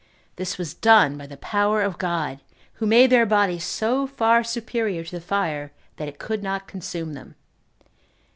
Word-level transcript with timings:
This 0.35 0.57
was 0.57 0.73
done 0.73 1.15
by 1.15 1.27
the 1.27 1.37
power 1.37 1.83
of 1.83 1.99
God, 1.99 2.41
who 2.81 2.87
made 2.87 3.11
their 3.11 3.27
bodies 3.27 3.63
so 3.65 4.07
far 4.07 4.43
superior 4.43 5.03
to 5.03 5.11
the 5.17 5.21
fire, 5.21 5.71
that 5.97 6.07
it 6.07 6.17
could 6.17 6.41
not 6.41 6.67
consume 6.67 7.13
them. 7.13 7.35